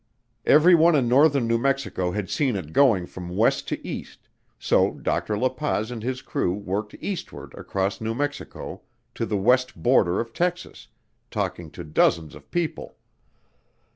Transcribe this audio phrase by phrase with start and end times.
[0.47, 4.27] Everyone in northern New Mexico had seen it going from west to east,
[4.57, 5.37] so Dr.
[5.37, 8.81] La Paz and his crew worked eastward across New Mexico
[9.13, 10.87] to the west border of Texas,
[11.29, 12.97] talking to dozens of people.